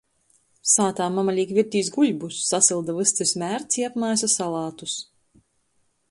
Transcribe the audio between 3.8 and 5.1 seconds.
i apmaisa salatus.